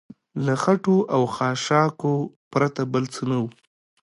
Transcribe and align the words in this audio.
له 0.45 0.53
خټو 0.61 0.97
او 1.15 1.21
خاشاکو 1.35 2.13
پرته 2.51 2.81
بل 2.91 3.03
څه 3.13 3.21
نه 3.29 3.37
و. 3.41 3.43